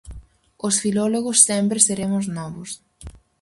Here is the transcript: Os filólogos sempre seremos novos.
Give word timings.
Os 0.67 0.75
filólogos 0.83 1.37
sempre 1.49 1.79
seremos 1.87 2.25
novos. 2.37 2.69